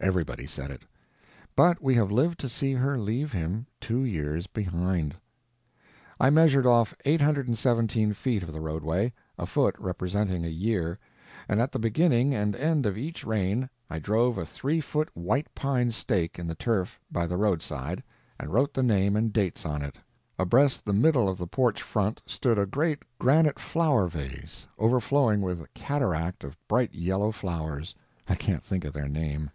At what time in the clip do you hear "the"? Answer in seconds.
8.52-8.60, 11.72-11.80, 16.46-16.54, 17.26-17.36, 18.74-18.84, 20.84-20.92, 21.38-21.48